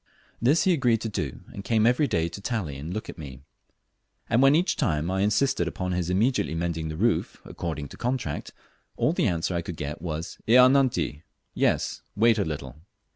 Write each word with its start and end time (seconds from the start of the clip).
This 0.41 0.63
he 0.63 0.73
agreed 0.73 0.99
to 1.01 1.09
do, 1.09 1.41
and 1.53 1.63
came 1.63 1.85
every 1.85 2.07
day 2.07 2.27
to 2.27 2.41
tally 2.41 2.75
and 2.77 2.91
look 2.91 3.07
at 3.07 3.19
me; 3.19 3.41
and 4.31 4.41
when 4.41 4.55
I 4.55 4.57
each 4.57 4.75
time 4.75 5.11
insisted 5.11 5.67
upon 5.67 5.91
his 5.91 6.09
immediately 6.09 6.55
mending 6.55 6.89
the 6.89 6.97
roof 6.97 7.39
according 7.45 7.87
to 7.89 7.97
contract, 7.97 8.51
all 8.97 9.13
the 9.13 9.27
answer 9.27 9.53
I 9.53 9.61
could 9.61 9.77
get 9.77 10.01
was, 10.01 10.39
"Ea 10.49 10.55
nanti," 10.69 11.21
(Yes, 11.53 12.01
wait 12.15 12.39
a 12.39 12.43
little.) 12.45 12.77